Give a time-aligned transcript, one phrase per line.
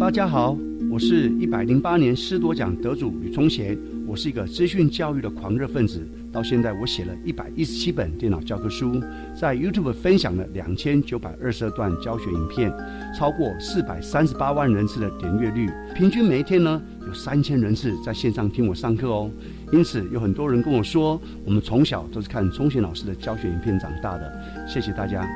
[0.00, 0.56] 大家好，
[0.90, 3.78] 我是一百零八年师铎奖得主吕聪贤。
[4.06, 6.00] 我是一个资讯教育的狂热分子，
[6.32, 8.98] 到现在我写了一百一十七本电脑教科书，
[9.38, 12.72] 在 YouTube 分享了两千九百二十二段教学影片，
[13.14, 19.30] 超过四百三十八万人次的点阅率，平均每一天呢有三千人次在线上听我上课哦。
[19.70, 24.66] 因此有很多人跟我说，我们从小都是看聪贤老师的教学影片长大的。
[24.66, 25.28] 谢谢大家。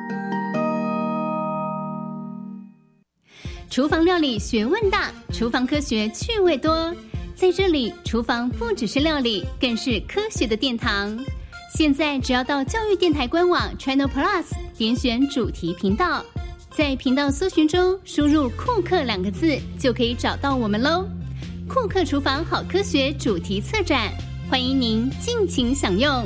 [3.75, 6.95] 厨房料理学问大，厨房科学趣味多。
[7.35, 11.19] 在这里，厨房不只是料理，更是科学的殿堂。
[11.77, 14.45] 现在只要到教育电台官网 Channel Plus
[14.77, 16.23] 点选主题频道，
[16.71, 21.05] 在频道搜寻中输入“库克”两个字，就可以找到我们喽。
[21.67, 24.09] 库克厨房好科学主题策展，
[24.49, 26.25] 欢迎您尽情享用。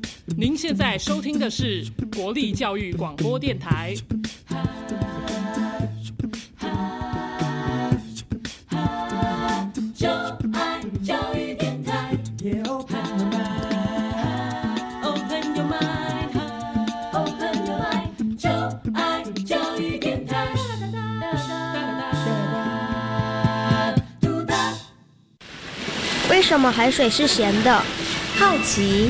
[0.37, 3.93] 您现在收听的是国立教育广播电台。
[9.99, 10.07] 就
[10.53, 12.17] 爱教育电台。
[26.29, 27.83] 为什么海水是咸的？
[28.39, 29.09] 好奇。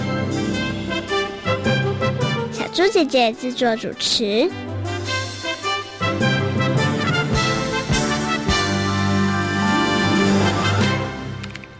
[2.73, 4.49] 朱姐姐制作主持。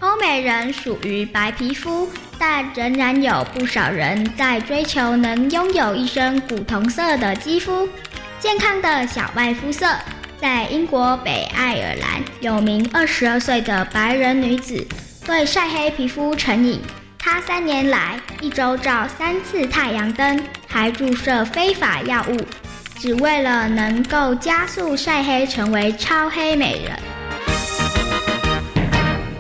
[0.02, 7.88] 欧美人属于白皮肤，但仍然有不少人在追求能拥有一身古铜色的肌肤，
[8.42, 9.88] 健康的小麦肤色。
[10.42, 14.86] 在英国北爱尔兰，有名二十二岁的白人女子
[15.26, 16.82] 对晒黑皮肤成瘾。
[17.18, 22.38] 她三年来一周照三次太阳灯，还注射非法药物，
[22.98, 26.98] 只为了能够加速晒黑，成为超黑美人。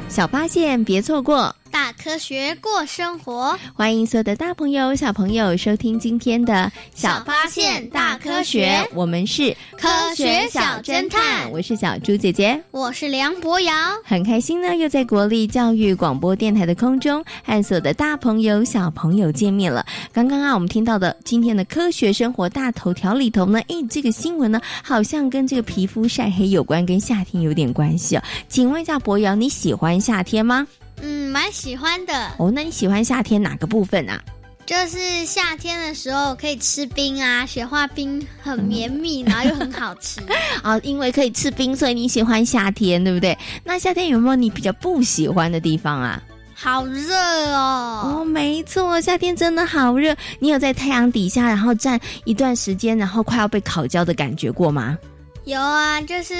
[0.09, 1.55] 小发现，别错过。
[1.81, 8.87] 大科学过生活，欢迎所有的大朋友、小朋友收听今天的小发现大科学。
[8.93, 13.73] 我们是科学小侦探，我是小猪姐姐，我是梁博瑶。
[14.03, 19.83] 很开心呢，又在国立教育广播电台的空中和所有的大朋友、小朋友见面了。
[20.13, 28.23] 刚刚啊，我们听到的今天的科学生活大头条里头呢，哎，这个新闻呢，好像跟这个皮肤晒黑有关，跟夏天有点关系哦。
[28.47, 30.67] 请问一下博瑶，你喜欢夏天吗？
[31.01, 32.13] 嗯，蛮喜欢的。
[32.37, 34.21] 哦，那你喜欢夏天哪个部分啊？
[34.65, 40.21] 就是夏天的时候可以吃冰啊，雪花冰很绵密，然后又很好吃。
[40.61, 43.37] 啊， 因为可以吃冰，所以你喜欢夏天，对不对？
[43.65, 46.21] 那夏天有没有你比较不喜欢的地方啊？
[46.53, 47.15] 好热
[47.55, 48.19] 哦！
[48.19, 50.15] 哦，没错，夏天真的好热。
[50.39, 54.95] 你有在太阳底下，然后站一段时间，然后快要被烤焦的感觉过吗？
[55.43, 56.33] 有啊，就是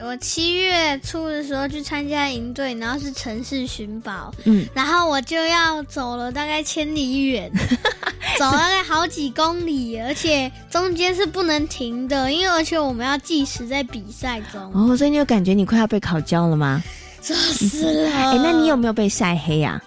[0.00, 7.50] 我七月初的时候去参加营队，然后是城市寻宝，嗯，然后我就要走了大概千里远，
[8.38, 14.62] 走大概好几公里，而且中间是不能停的，因为而且我们要计时在比赛中。
[14.72, 16.82] 哦，所以你有感觉你快要被烤焦了吗？
[17.24, 18.10] 热死了！
[18.12, 19.82] 哎，那你有没有被晒黑呀？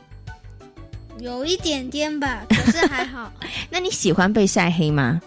[1.20, 3.32] 有一点点吧，可是还好。
[3.72, 5.22] 那你喜欢被晒黑吗？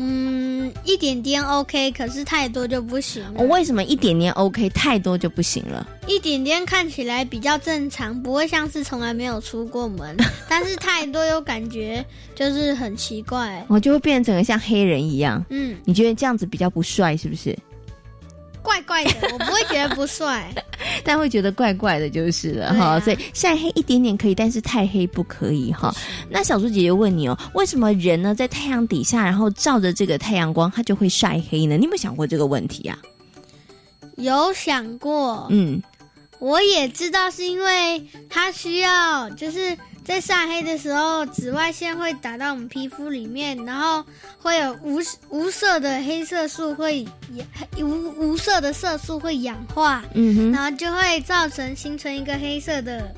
[0.00, 3.24] 嗯，一点点 OK，可是太多就不行。
[3.34, 5.84] 我为什么一点点 OK，太多就不行了？
[6.06, 10.16] 一点点看起来比较正常，不会像是从来没有出过门，
[10.48, 15.44] 但是太多又感觉就是很奇怪，我就会变成像黑人一样。
[15.50, 17.58] 嗯，你觉得这样子比较不帅是不是？
[18.62, 20.48] 怪怪的，我不会觉得不帅。
[21.04, 23.00] 但会觉得怪怪的，就是了哈。
[23.00, 25.94] 所以晒黑一点点可以，但是太黑不可以哈。
[26.30, 31.76] 那小猪姐姐问你哦，为什么人呢在太阳底下，然后照着这个太阳光，它就会晒黑呢？
[31.76, 32.98] 你有没有想过这个问题啊？
[34.16, 35.82] 有想过，嗯，
[36.38, 39.76] 我也知道是因为它需要就是。
[40.08, 44.02] 在晒黑的时候，紫外线会打到我们皮肤里面，然后
[44.38, 47.46] 会有无无色的黑色素会氧
[47.76, 53.14] 无无色的色素会氧化，嗯哼，然后就会造成形成一个黑色的，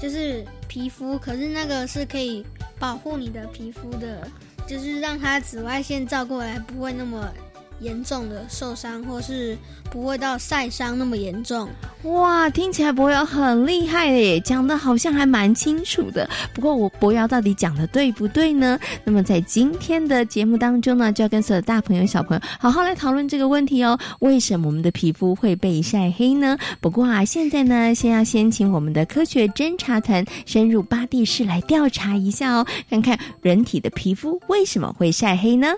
[0.00, 1.18] 就是皮肤。
[1.18, 2.42] 可是那个是可以
[2.78, 4.26] 保护你的皮肤的，
[4.66, 7.30] 就是让它紫外线照过来不会那么。
[7.80, 9.56] 严重的受伤，或是
[9.90, 11.68] 不会到晒伤那么严重。
[12.04, 16.28] 哇，听起来博瑶很厉害耶，讲的好像还蛮清楚的。
[16.54, 18.78] 不过我博瑶到底讲的对不对呢？
[19.04, 23.98] 那么在今天的节目当中呢，就要跟所有大朋友小朋友好好来讨论这个问题哦。
[24.20, 26.56] 为什么我们的皮肤会被晒黑呢？
[26.80, 35.68] 不过啊，现在呢，先要先请我们的科学侦查团深入巴地市来调查一下哦，看看人体的皮肤为什么会晒黑呢？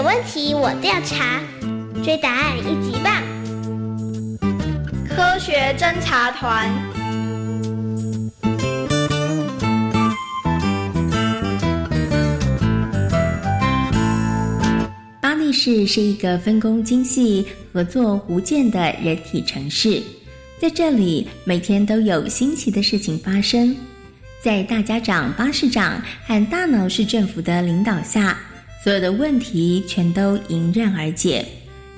[0.00, 1.42] 有问题我调查，
[2.02, 3.22] 追答案一级棒！
[5.06, 6.72] 科学侦查团。
[15.20, 20.02] 巴黎市是一个分工精细、合作无间的人体城市，
[20.58, 23.76] 在这里每天都有新奇的事情发生。
[24.42, 28.38] 在大家长巴士长和大脑市政府的领导下。
[28.82, 31.44] 所有的问题全都迎刃而解。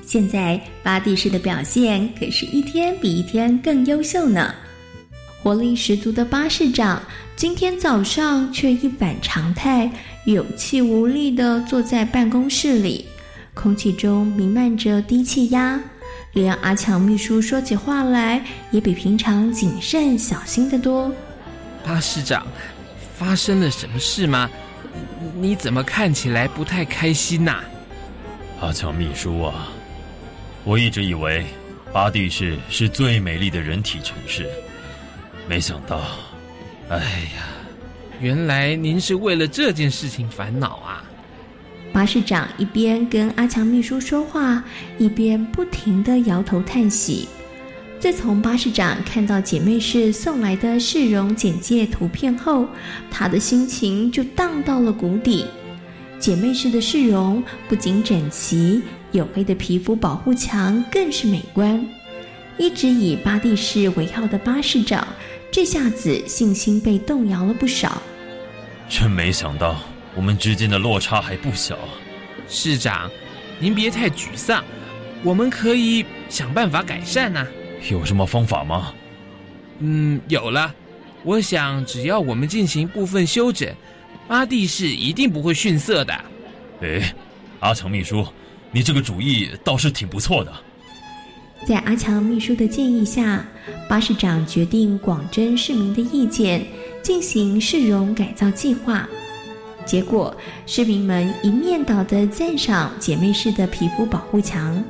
[0.05, 4.53] 现在巴蒂市的表现可是一天比一天更优秀呢。
[5.41, 7.01] 活力十足的巴士长
[7.37, 9.91] 今天早上却一反常态，
[10.25, 13.07] 有气无力地坐在办公室里，
[13.55, 15.81] 空气中弥漫着低气压，
[16.33, 21.13] 连阿强秘书说起话来也比平常谨慎小心得多。
[21.85, 22.47] 巴士长，
[23.17, 24.51] 发生了什么事吗？
[25.35, 27.61] 你怎么看起来不太开心呐？
[28.61, 29.73] 阿强秘书啊，
[30.63, 31.45] 我一直以为
[31.93, 34.49] 巴蒂市是最美丽的人体城市，
[35.49, 36.01] 没想到，
[36.89, 36.99] 哎
[37.35, 37.49] 呀，
[38.21, 41.03] 原来您是为了这件事情烦恼啊！
[41.93, 44.63] 巴市长一边跟阿强秘书说话，
[44.99, 47.29] 一边不停的摇头叹息。
[48.03, 52.67] 自从巴士长看到姐妹市送来的市容简介图片后，
[53.09, 55.47] 他的心情就荡到了谷底。
[56.19, 58.83] 姐妹市的市容不仅整齐，
[59.13, 61.81] 黝黑的皮肤保护墙更是美观。
[62.59, 65.07] 一直以巴蒂市为傲的巴士长，
[65.53, 68.03] 这下子信心被动摇了不少。
[68.89, 69.77] 真没想到，
[70.17, 71.79] 我们之间的落差还不小。
[72.49, 73.09] 市长，
[73.61, 74.65] 您别太沮丧，
[75.23, 77.47] 我们可以想办法改善呐。
[77.91, 78.93] 有什么方法吗？
[79.81, 80.75] 嗯，有了。
[81.25, 83.69] 我想，只要我们进行部分修整，
[84.29, 86.13] 阿蒂是一定不会逊色的。
[86.81, 87.15] 哎，
[87.61, 88.27] 阿强秘书，
[88.71, 90.53] 你这个主意倒是挺不错的。
[91.65, 93.45] 在阿强秘书的建议下，
[93.89, 96.67] 巴士长决定广征市民的意见，
[97.03, 99.09] 进行市容改造计划。
[99.85, 100.37] 结果，
[100.67, 104.83] 市民们一面倒的赞赏姐妹市的皮肤保护墙。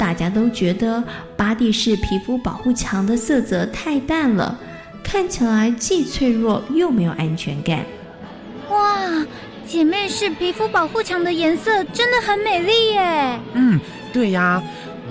[0.00, 1.04] 大家都觉得
[1.36, 4.58] 巴蒂式皮肤保护墙的色泽太淡了，
[5.04, 7.84] 看起来既脆弱又没有安全感。
[8.70, 9.26] 哇，
[9.66, 13.38] 姐妹式皮肤保护墙的颜色真的很美丽耶！
[13.52, 13.78] 嗯，
[14.10, 14.62] 对呀，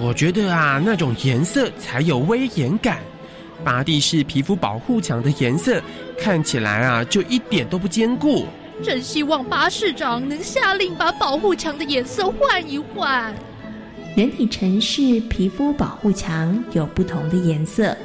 [0.02, 2.98] 我觉得啊，那种颜色才有威严感。
[3.64, 5.80] 巴蒂式皮肤保护墙的颜色
[6.18, 8.48] 看起来啊，就一点都不坚固。
[8.84, 13.32] 真希望巴市长能下令把保护墙的颜色换一换。
[14.16, 17.96] 人体城市皮肤保护墙有不同的颜色，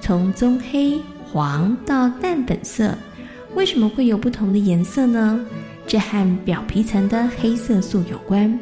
[0.00, 2.92] 从棕黑、黄到淡粉色。
[3.54, 5.44] 为什么会有不同的颜色呢？
[5.86, 8.58] 这和表皮层的黑色素有关。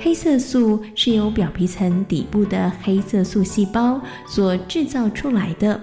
[0.00, 5.80] 黑色素是由表皮层底部的黑色素细胞所制造出来的。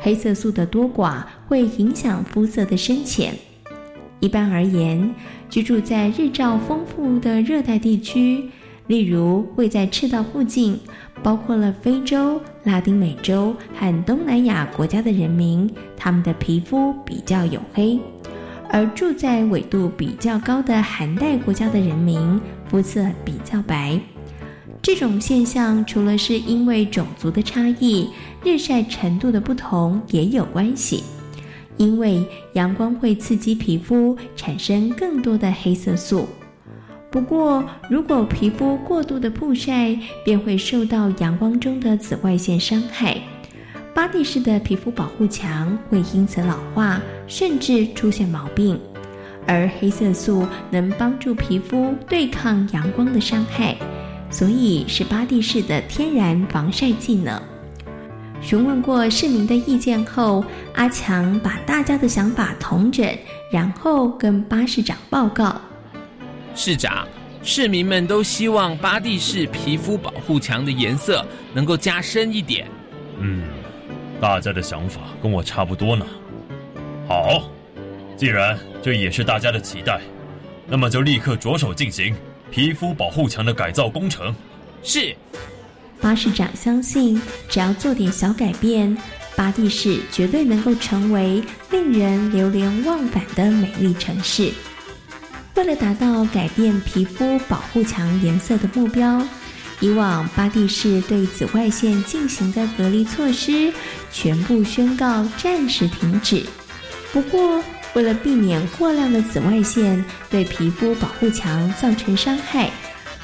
[0.00, 3.34] 黑色素的多寡会影响肤色的深浅。
[4.20, 5.12] 一般而言，
[5.48, 8.48] 居住在日照丰富的热带地区。
[8.86, 10.78] 例如，位在赤道附近，
[11.22, 17.98] 包括了非洲、拉丁美洲和东南亚国家的人民，他们的皮肤比较黝黑；
[18.70, 23.98] 而住在纬度比较高的寒带国家的人民，肤色比较白。
[24.80, 28.08] 这种现象除了是因为种族的差异、
[28.44, 31.02] 日晒程度的不同也有关系，
[31.76, 36.28] 因为阳光会刺激皮肤产生更多的黑色素。
[37.10, 43.16] 不过，如果皮肤过度的曝晒，便会受到阳光中的紫外线伤害。
[43.94, 48.78] 巴蒂式的皮肤保护墙会因此老化，甚至出现毛病。
[49.46, 53.76] 而黑色素能帮助皮肤对抗阳光的伤害，
[54.28, 57.40] 所以是巴蒂式的天然防晒剂呢。
[58.42, 60.44] 询问过市民的意见后，
[60.74, 63.08] 阿强把大家的想法统整，
[63.50, 65.58] 然后跟巴士长报告。
[66.56, 67.06] 市长，
[67.42, 71.22] 市民们都希望巴蒂市皮肤保护墙的颜色
[71.52, 72.66] 能够加深一点。
[73.20, 73.44] 嗯，
[74.22, 76.06] 大家的想法跟我差不多呢。
[77.06, 77.42] 好，
[78.16, 80.00] 既然这也是大家的期待，
[80.66, 82.16] 那么就立刻着手进行
[82.50, 84.34] 皮肤保护墙的改造工程。
[84.82, 85.14] 是。
[86.00, 87.20] 巴市长相信，
[87.50, 88.96] 只要做点小改变，
[89.34, 94.50] 巴蒂市绝对能够成为令人流连忘返的美丽城市。
[95.56, 99.26] 为了达到改变皮肤保护墙颜色的目标，
[99.80, 103.72] 以往巴蒂市对紫外线进行的隔离措施
[104.12, 106.44] 全部宣告暂时停止。
[107.10, 112.70] 不过，为了避免过量的紫外线对皮肤保护墙造成伤害，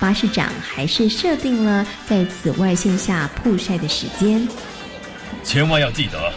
[0.01, 4.49] 巴士长还是设定了在紫外线下曝晒的时间。
[5.45, 6.33] 千万要记得，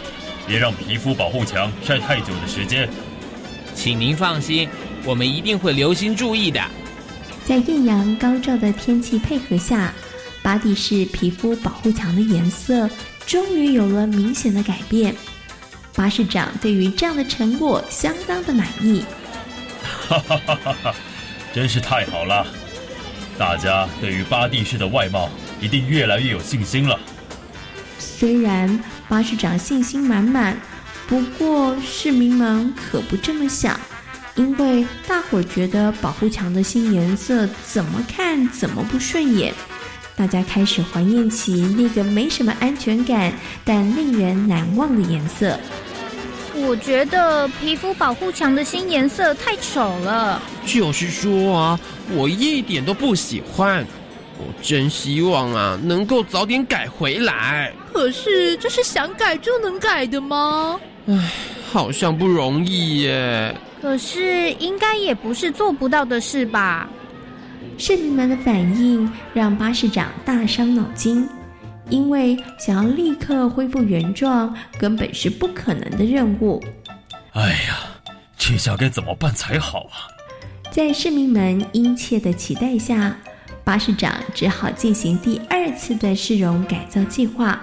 [0.46, 2.86] 别让皮肤保护墙晒太久的时间。
[3.74, 4.68] 请您放心。
[5.06, 6.60] 我们一定会留心注意的。
[7.44, 9.94] 在艳阳高照的天气配合下，
[10.42, 12.90] 巴蒂式皮肤保护墙的颜色
[13.24, 15.14] 终于有了明显的改变。
[15.94, 19.04] 巴士长对于这样的成果相当的满意。
[20.08, 20.94] 哈哈哈哈哈！
[21.54, 22.46] 真是太好了，
[23.38, 26.98] 大家对于巴蒂市的外貌一定越来越有信心了。
[27.98, 30.60] 虽然巴士长信心满满，
[31.06, 33.80] 不过市民们可不这么想。
[34.36, 39.52] 因为大伙儿觉得保护墙的新颜色怎么看怎么不顺眼，
[40.14, 43.32] 大家开始怀念起那个没什么安全感
[43.64, 45.58] 但令人难忘的颜色。
[46.54, 50.40] 我觉得皮肤保护墙的新颜色太丑了。
[50.64, 51.80] 就是说啊，
[52.14, 53.86] 我一点都不喜欢。
[54.38, 57.72] 我真希望啊，能够早点改回来。
[57.92, 60.78] 可是这是想改就能改的吗？
[61.06, 61.32] 唉，
[61.70, 63.54] 好像不容易耶。
[63.80, 66.88] 可是，应该也不是做不到的事吧？
[67.78, 71.28] 市民们的反应让巴士长大伤脑筋，
[71.90, 76.62] 因为想要立刻恢复原状，根本是不可能的任务。
[77.32, 77.80] 哎呀，
[78.38, 80.08] 这下该怎么办才好啊？
[80.70, 83.14] 在市民们殷切的期待下，
[83.62, 87.60] 巴士长只好进行第二次的市容改造计划。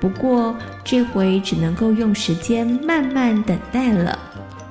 [0.00, 4.18] 不过，这回只能够用时间慢慢等待了。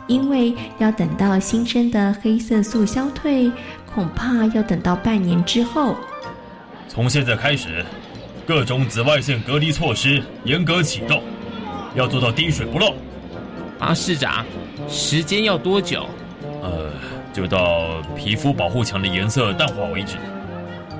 [0.07, 3.51] 因为要等到新生的黑色素消退，
[3.93, 5.95] 恐怕要等到半年之后。
[6.87, 7.83] 从现在开始，
[8.45, 11.23] 各种紫外线隔离措施严格启动，
[11.95, 12.93] 要做到滴水不漏。
[13.79, 14.45] 啊，市长，
[14.87, 16.05] 时间要多久？
[16.61, 16.91] 呃，
[17.33, 20.15] 就到皮肤保护墙的颜色淡化为止。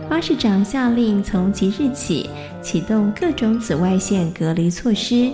[0.09, 2.29] 巴士长下令，从即日起
[2.61, 5.31] 启动各种紫外线隔离措施。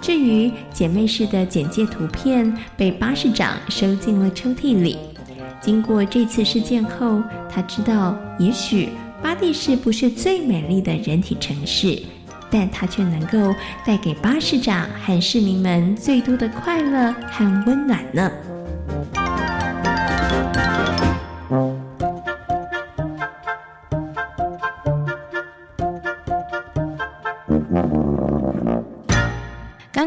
[0.00, 4.96] 至于姐妹式的简介图片被巴士长收进了抽屉里。
[5.60, 8.88] 经过这次事件后，他知道也许
[9.22, 12.02] 巴蒂市不是最美丽的人体城市，
[12.50, 13.54] 但它却能够
[13.84, 18.30] 带给巴士长和市民们最多的快乐和温暖呢。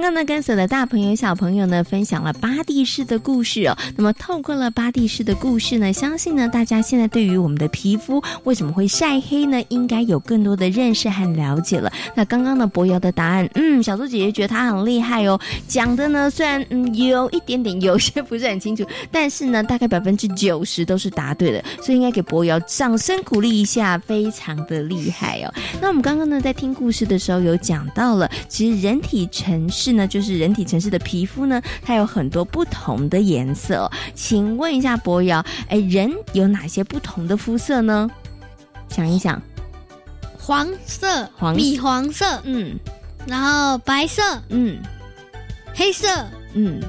[0.03, 3.77] 刚呢跟所有的大朋友、小朋友呢，分享了巴蒂式的故事哦。
[3.95, 11.89] 那么，透过了巴蒂式的故事呢，相信呢，大家现在对于我们的皮肤为什么会晒黑呢，应该有更多的认识和了解了。
[12.13, 15.39] 那刚刚呢博瑶的答案，嗯，小猪姐姐觉得她很厉害哦。
[15.69, 25.53] 讲的呢，虽然嗯有一点点有些不是很清楚，但是呢，大概百分之九十都是答对的，所以应该给博瑶掌声鼓励一下，非常的厉害哦。
[25.81, 29.92] 那我们刚刚呢，在听故事的时候有讲到了，其实人体城市。
[29.95, 33.89] 那就是人体城市的皮肤呢，它有很多不同的颜色。
[34.13, 38.09] 请问一下博瑶，哎，人有哪些不同的肤色呢？
[38.89, 39.41] 想一想，
[40.37, 42.77] 黄色、黄米黄色，嗯，
[43.25, 44.77] 然后白色，嗯，
[45.73, 46.07] 黑色，
[46.53, 46.79] 嗯，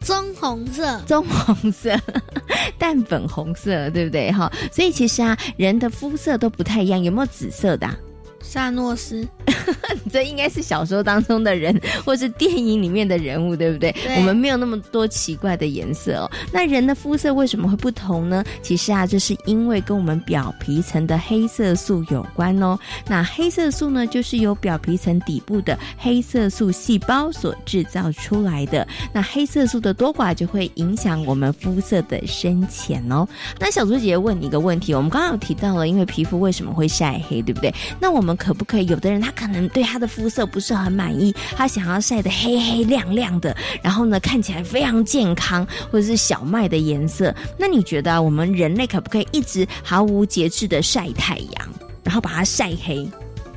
[0.00, 1.96] 棕红色，棕红色，
[2.78, 4.32] 淡粉红色，对不对？
[4.32, 7.02] 哈，所以其实啊，人的肤色都不太一样。
[7.02, 7.88] 有没有紫色的？
[8.46, 9.26] 萨诺斯。
[10.12, 13.90] 这应该是小说当中的人，或是电影里面的人物，对不对？
[14.04, 16.30] 对我们没有那么多奇怪的颜色哦。
[16.52, 18.44] 那人的肤色为什么会不同呢？
[18.62, 22.78] 其实啊，这是因为跟我们表皮层的黑色素有关哦。
[23.06, 28.86] 那黑色素呢，就是由表皮层底部的黑色素细胞所制造出来的。
[29.12, 33.26] 那黑色素的多寡就会影响我们肤色的深浅哦。
[33.58, 37.74] 那小猪姐姐问你一个问题，我们刚刚有提到了，因为皮肤为什么会晒黑，对不对？
[38.00, 38.86] 那我们可不可以？
[38.86, 47.34] 有的人他可能对他的肤色不是很满意，他想要晒得黑黑亮亮的，然后呢看起来非常健康，或者是小麦的颜色。
[47.58, 51.68] 那你觉得、啊、我们人类可不可以一直毫无节制的晒太阳，
[52.04, 53.08] 然后把它晒黑？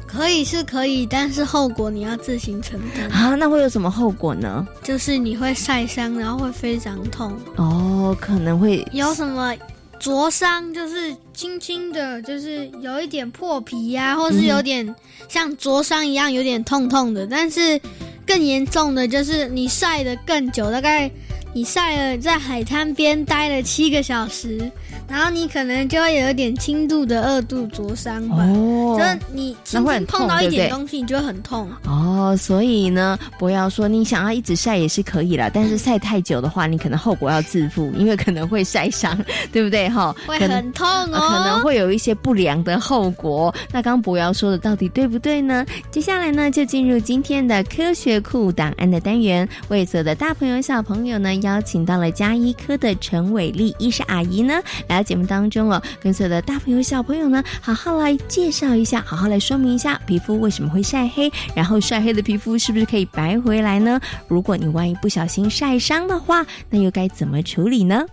[0.08, 3.36] 可以是可以，但是后果你要自行承担啊。
[3.36, 4.68] 那会有什么后果呢？
[4.82, 7.32] 就是你会晒伤，然后会非常痛。
[7.58, 9.56] 哦，可能会有什么
[10.00, 14.94] 灼伤，就是轻轻的，就是有一点破皮呀、或是有点
[15.30, 17.26] 像灼伤一样，有点痛痛的。
[17.26, 17.80] 但是
[18.28, 21.10] 更严重的就是你晒的更久，大概
[21.54, 24.70] 你晒了在海滩边待了七个小时。
[25.08, 31.68] 然后你可能就会有一点轻度的二度灼伤吧，哦就是你轻轻碰到一点东西，你就会很痛。
[31.86, 39.18] 哦，所以呢，不要说你想要一直晒也是可以啦，但是晒太久的话，你可能后果要自负，因为可能会晒伤，
[39.52, 39.90] 对不对？
[39.90, 43.54] 哈，会很痛哦，呃可能会有一些不良的后果。
[43.72, 45.66] 那刚博瑶说的到底对不对呢？
[45.92, 64.00] 接下来呢，就进入今天的科学库档案的单元，为所有的大朋友小朋友呢，邀请到了加医科的陈伟丽医师阿姨呢，来到节目当中哦，跟所有的大朋友小朋友呢，好好来介绍一下，好好来说明一下皮肤为什么会晒黑，然后晒黑的皮肤是不是可以白回来呢？
[64.28, 68.06] 如果你万一不小心晒伤的话，那又该怎么处理呢？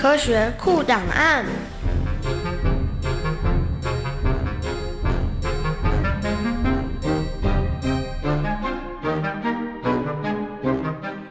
[0.00, 1.44] 科学库档案。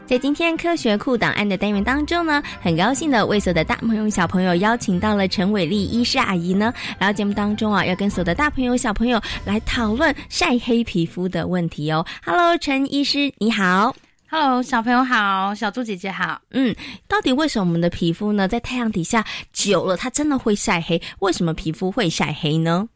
[0.06, 12.06] 在今天科学库档案的单元当中呢，很高兴的为所有的大朋友小朋友邀请到了陈伟丽医师阿姨呢，来到节目当中啊，要跟所有的大朋友小朋友来讨论晒黑皮肤的问题哦。
[12.26, 13.96] Hello，陈医师你好。
[14.30, 16.42] Hello，小朋友好，小猪姐姐好。
[16.50, 16.76] 嗯，
[17.08, 21.02] 到底为什么我们的皮肤呢，在太阳底下久了，它真的会晒黑？
[21.20, 22.90] 为什么皮肤会晒黑呢？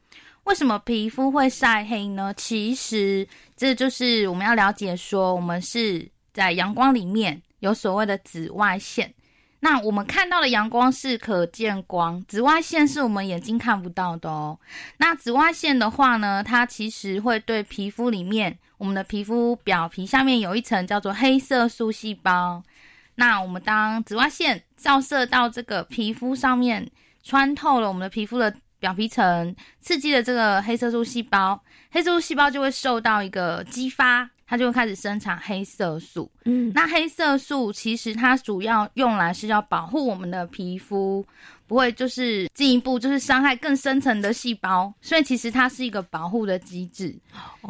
[0.44, 2.34] 为什么皮肤会晒黑呢？
[2.36, 9.14] 其实这就是我们要了解说，我们是在阳光里面有所谓的紫外线。
[9.62, 14.60] 那我们看到的阳光是可见光，紫外线是我们眼睛看不到的哦。
[14.98, 22.64] 那紫外线的话呢，它其实会对皮肤里面，我们的皮肤表皮下面有一层叫做黑色素细胞。
[23.14, 26.90] 那我们当紫外线照射到这个皮肤上面，
[27.22, 36.30] 穿透了我们的皮肤的表皮层，刺激了这个黑色素细胞，黑色素细胞就会受到一个激发，它就会开始生产黑色素。
[36.44, 41.26] 嗯，那黑色素其实它主要用来是要保护我们的皮肤，
[41.68, 47.18] 不会就是进一步就是伤害更深层的细胞，所以其实它是一个保护的机制，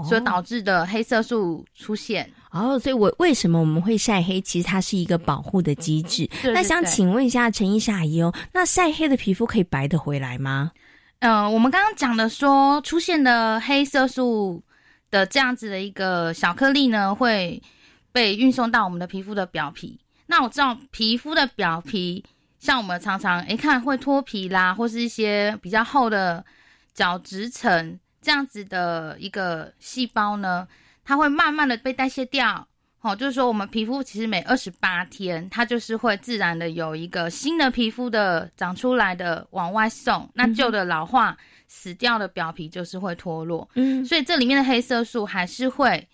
[0.10, 2.28] 所导致的黑色素出现。
[2.50, 4.42] 哦，所以我为什么我们会晒黑？
[4.42, 6.26] 其实它是一个保护的机制。
[6.42, 10.72] 对对那想请问一下陈医师阿姨哦，那晒黑的皮肤可以白得回来吗？
[11.20, 14.60] 呃，我们刚刚讲的说出现的黑色素
[15.12, 17.62] 的这样子的一个小颗粒呢，会
[18.12, 20.00] 被运送到我们的皮肤的表皮。
[20.26, 22.24] 那我知道皮肤的表皮，
[22.58, 26.44] 像我们常常一看会脱皮啦，或是一些比较厚的
[26.94, 30.68] 角质层这样子的一个细胞呢，
[31.04, 32.68] 它会慢慢的被代谢掉。
[33.04, 41.36] 好、就是说我们皮肤其实每二十八天，它就是会自然的有一个新的皮肤的长出来的往外送，那旧的老化、
[41.68, 43.68] 死掉的表皮就是会脱落。
[43.74, 46.08] 嗯，所以这里面的黑色素还是会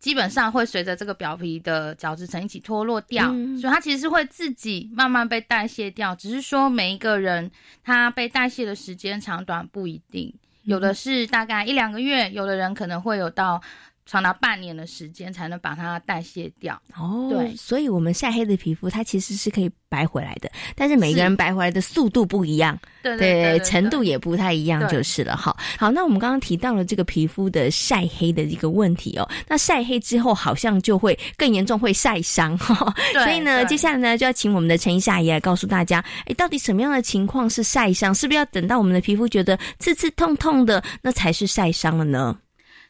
[0.00, 3.56] 基本上会随着这个表皮的角质层一起脱落掉，嗯。
[3.56, 7.48] 所以它其实是会自己慢慢被代谢掉，只是说每一个人
[7.84, 13.62] 他被代谢的时间长短不一定，有的是大概一两个月，有的人可能会有到
[14.10, 16.80] 长达半年的时间才能把它代谢掉。
[16.96, 25.36] 哦，对所以我们晒黑的皮肤它其实是可以白回来的，但是每个人白回来的速度不一样，对程度也不太一样就是了。
[25.36, 32.94] 好，好，那我们刚刚提到了这个皮肤的晒黑的一个问题哦，那晒黑之后好像就会更严重，会晒伤哈。
[33.12, 38.14] 对所以呢，接下来呢就要请我们的陈医师阿姨来告诉大家，哎，到底什么样的情况是晒伤？
[38.14, 42.38] 是不是要等到我们的皮肤觉得刺刺痛痛的，那才是晒伤了呢？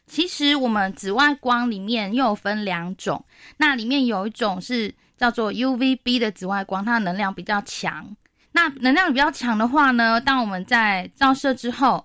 [0.09, 3.23] 其实我们紫外光里面又分两种，
[3.57, 8.15] 那里面有一种是叫做 UVB 的紫外光，它的能量比较强。
[8.51, 12.03] 那能量比较强的话呢，当我们在照射之后，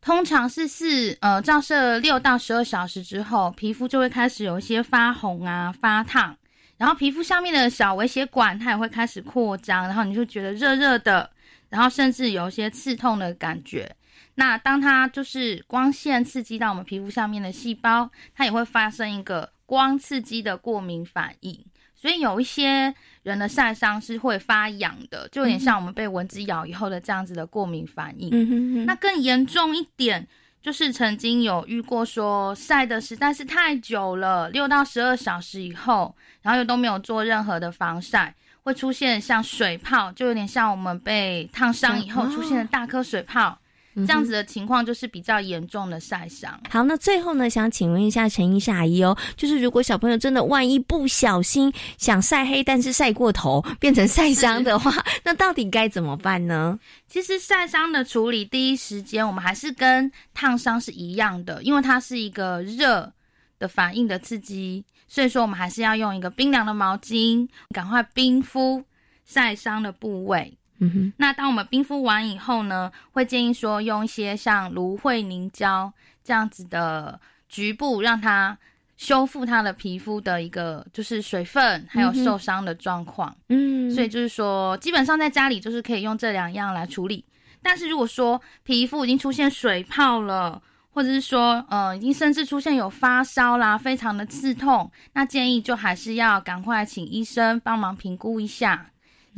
[0.00, 6.36] 通常是四呃照射六到十二小时之后，皮肤就会开始有一些发红啊、发烫，
[6.76, 11.28] 然后皮肤上面的小微血管它也会开始扩张，然后你就觉得热热的，
[11.68, 13.90] 然后甚至有一些刺痛的感觉。
[14.36, 21.64] 那当它就是光线刺激到我们皮肤上面的细胞，它也会发生一个光刺激的过敏反应。
[21.94, 28.28] 所以有一些人的晒伤是会发痒的，就有点像我们被蚊子咬以后的这样子的过敏反应。
[28.30, 30.26] 嗯哼哼那更严重一点，
[30.60, 43.58] 就是曾经有遇过说晒的实在是太久了，六到十二小时以后，然后又都没有做任何的防晒，会出现像水泡，就有点像我们被烫伤以后出现的大颗水泡。
[43.94, 46.58] 这样子的情况就是比较严重的晒伤。
[46.68, 56.78] 好，那最后呢，想请问一下陈医师阿姨哦，就是如果小朋友真的万一不小心想晒黑，但是晒过头变成晒伤的话， 那到底该怎么办呢？
[57.06, 63.12] 其实晒伤的处理，第一时间我们还是跟烫伤是一样的，因为它是一个热
[63.58, 68.82] 的反应的刺激，所以说我们还是要用一个冰凉的毛巾，赶快冰敷
[69.24, 70.58] 晒伤的部位。
[70.78, 78.58] 嗯哼，那当我们冰敷完以后呢，会建议说用一些像芦荟凝胶这样子的局部，让它
[78.96, 83.34] 修复它的皮肤的一个就是水分还有受伤的状况。
[83.48, 87.24] 嗯所以就是说，基本上在家里就是可以用这两样来处理。
[87.62, 90.60] 但是如果说皮肤已经出现水泡了，
[90.90, 98.90] 或者是说，呃，已经甚至出现有发烧啦，非常的刺痛，那建议就还是要赶快请医生帮忙评估一下，嗯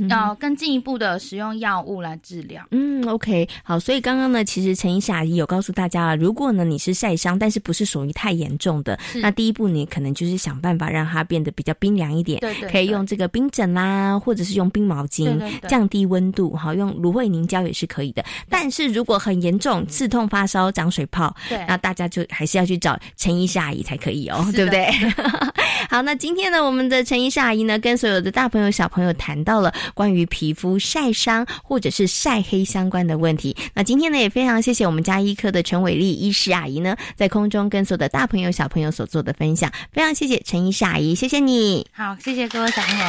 [0.09, 2.63] 要更进一步的使用药物来治疗。
[2.71, 18.25] 嗯，OK，好，所以刚刚呢，其实陈医师阿姨有告诉大家了，如果呢你是晒伤，但是不是属于太严重的，那第一步你可能就是想办法让它变得比较冰凉一点，对对可以用这个冰枕啦，或者是用冰毛巾降低温度，好，用芦荟凝胶也是可以的。
[18.49, 21.65] 但是如果很严重，刺痛、发烧、长水泡，对。
[21.67, 24.87] 那大家就还是要去找陈医师阿姨才可以哦，对不对？
[25.89, 33.57] 好，那今天呢，我们的陈医师阿姨呢，跟所有的大朋友、小朋友谈到了关于皮肤晒伤或者是晒黑相关的问题。
[33.75, 41.87] 那今天呢，也非常谢谢我们家医科的陈伟丽医师阿姨呢，在空中跟所有的大朋友、小朋友所做的分享，非常谢谢陈医师阿姨，谢谢你。
[41.93, 43.07] 好，谢谢各位小朋友。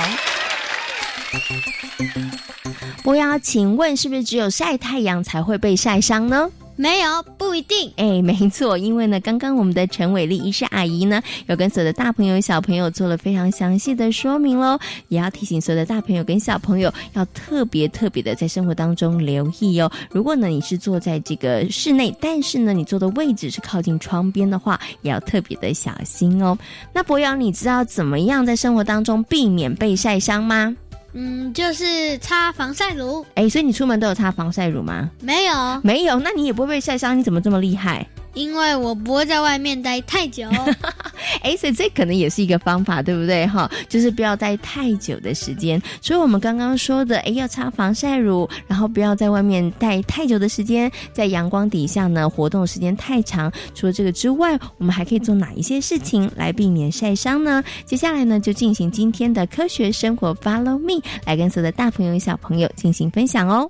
[3.04, 6.50] 博瑶，请问是不是只有晒太阳才会被晒伤呢？
[6.78, 7.92] 没有，不一定。
[7.96, 19.92] 哎，没错，因为呢，刚刚我们的陈伟丽医师阿姨呢，有跟所有的大朋友、小朋友做了非常详细的说明喽，也要提醒所有的大朋友跟小朋友，要特别特别的在生活当中留意哦。
[20.12, 26.56] 如果呢你是坐在这个室内，但是呢你坐的位置是靠近窗边的话，也要特别的小心哦。
[26.94, 30.76] 那博洋，你知道怎么样在生活当中避免被晒伤吗？
[31.20, 33.26] 嗯，就是擦防晒乳。
[33.34, 35.10] 哎，所以你出门都有擦防晒乳吗？
[35.20, 38.08] 没有，没有，那你也不会被晒伤，你怎么这么厉害？
[38.38, 40.48] 因为我不会在外面待太久。
[41.42, 43.46] 哎，所以这可能也是一个方法，对不对？
[43.48, 45.82] 哈，就是不要待太久的时间。
[46.02, 53.52] 所以我们刚刚说的，哎，要擦防晒乳，然后不要在外面待太久的时间，在阳光底下呢活动时间太长。
[53.74, 57.64] 除了这个之外，我们还可以做哪一些事情来避免晒伤呢？
[57.86, 63.70] 接下来呢，就进行今天的科学生活 Follow Me，来跟所有的大朋友、小朋友进行分享哦。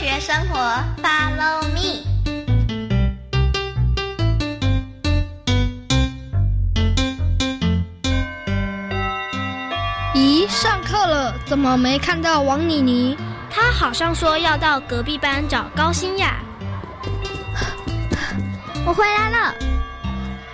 [0.00, 0.56] 学生活
[1.02, 2.04] ，Follow me。
[10.14, 13.18] 咦，上课了，怎么没看到王妮妮？
[13.50, 16.36] 她好像说要到隔壁班找高欣雅。
[18.86, 19.52] 我回来了，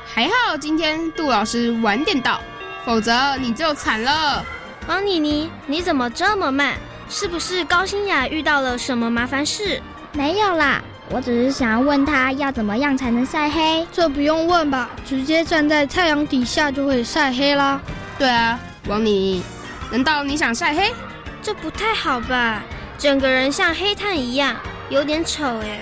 [0.07, 2.41] 还好今天杜老师晚点到，
[2.87, 4.43] 否则你就惨了。
[4.87, 6.79] 王妮妮，你怎么这么慢？
[7.09, 9.81] 是不是高欣雅遇到了什么麻烦事？
[10.13, 13.87] 没有啦，我只是想要问他要怎么样才能晒黑。
[13.93, 17.81] 这不用问吧，直接站在太阳底下就会晒黑啦。
[18.19, 19.43] 对啊，王妮，
[19.91, 20.93] 难道你想晒黑？
[21.43, 22.63] 这不太好吧？
[22.97, 24.57] 整个人像黑炭一样，
[24.89, 25.81] 有点丑哎。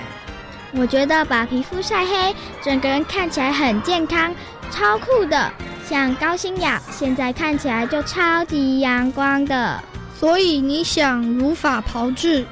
[0.74, 4.34] 我觉得把皮肤晒黑，整个人看起来很健康，
[4.70, 5.52] 超酷的。
[5.86, 9.78] 像高欣雅现在看起来就超级阳光的。
[10.22, 12.46] 所以你想如法炮制？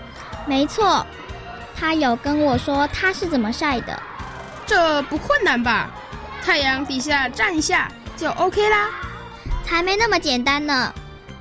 [0.44, 1.06] 没错，
[1.76, 3.96] 他有跟我说他是怎么晒的。
[4.66, 5.88] 这不困难吧？
[6.42, 8.90] 太阳底下站一下就 OK 啦。
[9.64, 10.92] 才没那么简单呢。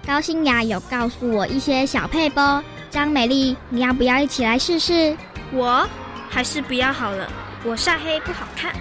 [0.05, 5.17] 高欣雅有告诉我一些小配波，张美丽，你要不要一起来试试？
[5.51, 5.89] 我
[6.29, 7.27] 还是不要好了，
[7.63, 8.71] 我晒黑不好看。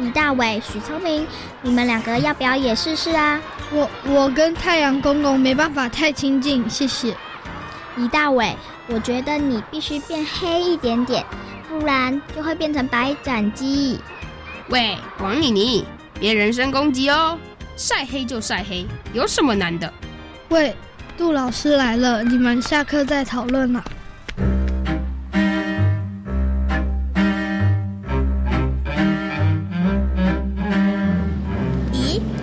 [0.00, 1.26] 李大伟、许聪明，
[1.60, 3.38] 你们两个要不要也试试啊？
[3.70, 7.14] 我我跟太阳公公没办法太亲近，谢谢。
[7.96, 8.56] 李大伟，
[8.88, 11.22] 我觉得你必须变黑一点点，
[11.68, 14.00] 不然就会变成白斩鸡。
[14.70, 15.84] 喂，王妮妮，
[16.18, 17.36] 别人身攻击哦，
[17.76, 19.92] 晒黑就晒黑，有什么难的？
[20.48, 20.74] 喂，
[21.18, 23.84] 杜老师来了，你们下课再讨论了。
[23.84, 23.99] 咦，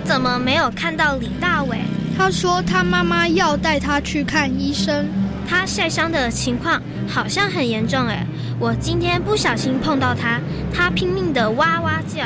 [0.08, 1.76] 怎么没有看到李大伟？
[2.16, 5.06] 他说他妈妈要带他去看医生。
[5.46, 8.26] 他晒伤的情况好像很严重哎，
[8.58, 10.40] 我今天不小心碰到他，
[10.72, 12.22] 他拼命的哇哇叫。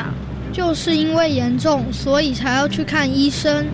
[0.53, 3.67] 就是因为严重，所以才要去看医生。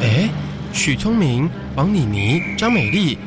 [0.00, 0.30] 哎，
[0.72, 1.46] 许聪明、
[1.76, 3.18] 王妮妮、张美丽，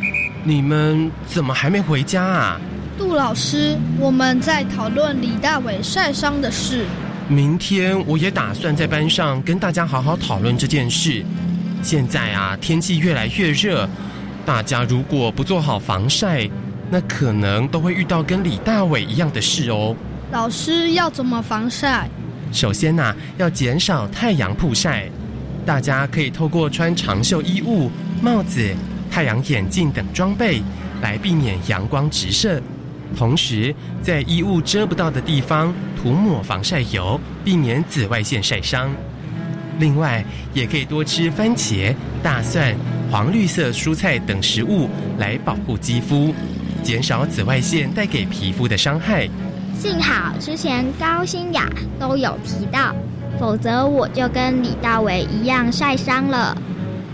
[0.44, 2.60] 你们怎么还没回家啊？
[2.98, 6.84] 杜老师，我们在讨论李大伟晒伤的事。
[7.30, 11.24] 明天我也打算在班上跟大家好好讨论这件事。
[11.82, 13.88] 现在啊，天气越来越热，
[14.46, 16.50] 大家如果不做好防晒，
[16.92, 19.96] 那可能都会遇到跟李大伟一样的事哦。
[20.32, 22.10] 老师要怎么防晒？
[22.52, 25.10] 首先呐、要减少太阳曝晒。
[25.66, 27.90] 大家可以透过穿长袖衣物、
[28.22, 28.76] 帽子、
[29.10, 30.62] 太阳眼镜等装备
[31.02, 32.62] 来避免阳光直射。
[33.16, 38.92] 同时，在衣物遮不到的地方涂抹防晒油，避免紫外线晒伤。
[39.80, 40.24] 另外，
[40.54, 42.76] 也可以多吃番茄、大蒜、
[43.12, 46.34] 黄绿色蔬菜等食物来保护肌肤，
[46.84, 49.28] 减少紫外线带给皮肤的伤害。
[49.80, 51.68] 幸好之前高新雅
[52.00, 52.96] 都有提到，
[53.40, 56.56] 否则我就跟李大伟一样晒伤了。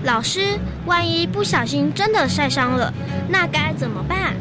[0.03, 2.93] 老师，万一不小心真的晒伤了，
[3.29, 4.33] 那该怎么办？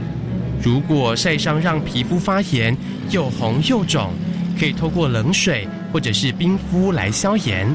[0.60, 2.76] 如果晒伤让皮肤发炎，
[3.10, 4.10] 又红又肿，
[4.58, 7.74] 可以透过冷水或者是冰敷来消炎。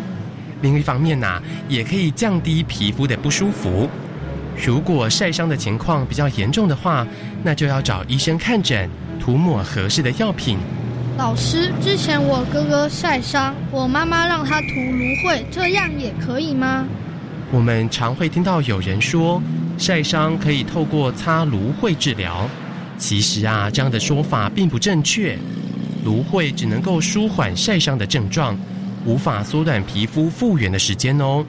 [0.62, 3.90] 另一方面呐、也可以降低皮肤的不舒服。
[4.66, 7.08] 如果晒伤的情况比较严重的话，
[7.44, 10.58] 那就要找医生看诊，涂抹合适的药品。
[11.18, 16.86] 老师，之前我哥哥晒伤，我妈妈让他涂芦荟，这样也可以吗？
[17.52, 19.42] 我们常会听到有人说，
[19.78, 22.50] 晒伤可以透过擦芦荟治疗。
[22.98, 25.38] 其实啊，这样的说法并不正确。
[26.06, 28.58] 芦荟只能够舒缓晒伤的症状，
[29.06, 31.46] 无法缩短皮肤复原的时间哦。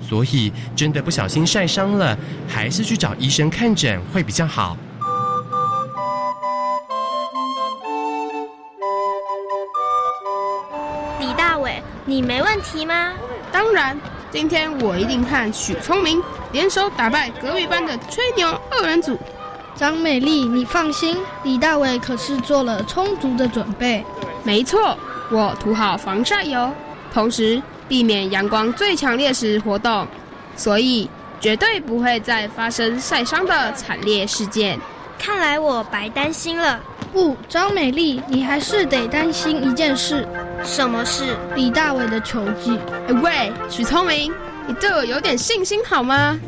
[0.00, 4.76] 所以，真的不小心晒伤了，还是去找医生看诊会比较好。
[11.18, 13.12] 李大伟，你没问题吗？
[13.50, 13.98] 当然，
[14.30, 19.18] 今天我一定和许聪明联手打败隔壁班的吹牛二人组。
[19.76, 24.02] 张美丽，你放心，李大伟可是做了充足的准备。
[24.42, 24.96] 没错，
[25.30, 26.72] 我涂好防晒油，
[27.12, 30.06] 同时避免阳光最强烈时活动，
[30.56, 34.78] 所以绝对不会再发生晒伤的惨烈事件。
[35.18, 36.80] 看来我白担心了。
[37.12, 40.26] 不，张美丽，你还是得担心一件事。
[40.64, 41.36] 什么事？
[41.54, 42.78] 李大伟的球技。
[43.08, 44.32] 哎喂，许聪明，
[44.66, 46.38] 你对我有点信心好吗？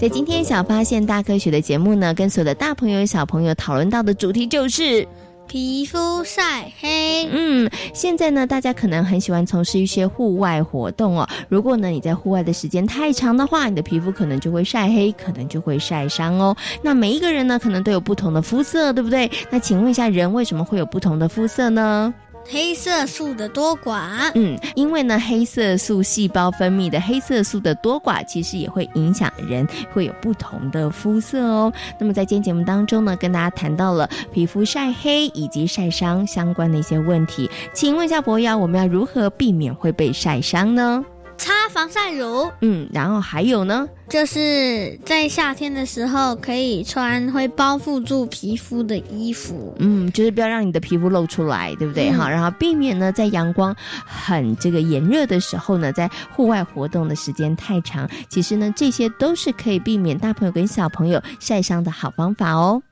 [0.00, 5.06] 在今天小发现大科学的节目呢，跟所有的大朋友小朋友讨论到的主题就是。
[5.46, 11.28] 皮肤晒黑，嗯，现在呢，大家可能很喜欢从事一些户外活动哦。
[11.48, 16.56] 如果呢你在户外的时间太长的话，你的皮肤可能就会晒黑，可能就会晒伤哦。
[16.82, 19.28] 那每一个人呢，可能都有不同的肤色，对不对？
[19.50, 22.14] 那请问一下，人为什么会有不同的肤色呢？
[22.48, 24.30] 黑色素的多寡。
[24.34, 31.72] 嗯，因为呢，黑色素细胞分泌的黑色素的多寡，其实也会影响人会有不同的肤色哦。
[31.98, 37.50] 那么在今天节目当中呢，跟大家谈到了皮肤晒黑以及晒伤相关的一些问题。
[37.72, 41.04] 请问一下博瑶，我们要如何避免会被晒伤呢？
[41.40, 49.74] 擦防晒乳，嗯，然后还有呢，就是在夏天的时候可以穿会包覆住皮肤的衣服。
[49.78, 52.10] 嗯，就是不要让你的皮肤露出来，对不对？
[52.10, 53.74] 嗯哈、然后避免呢在阳光
[54.04, 58.06] 很这个炎热的时候呢，在户外活动的时间太长。
[58.28, 62.82] 其实呢，这些都是可以避免大朋友跟小朋友晒伤的好方法哦。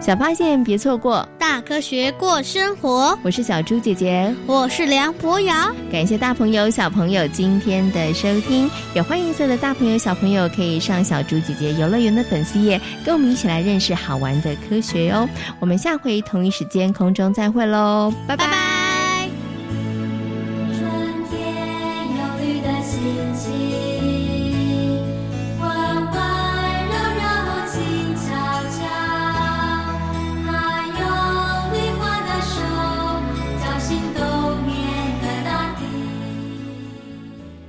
[0.00, 5.54] 小发现别错过，大科学过生活，我是小猪姐姐，我是梁博瑶。
[5.92, 15.28] 感谢大朋友、小朋友今天的收听，也欢迎所有的大朋友、小朋友可以上小猪姐姐游乐园的粉丝页，跟我们一起来认识好玩的科学哦。
[15.60, 18.44] 我们下回同一时间空中再会喽，拜拜。
[18.44, 18.79] 春天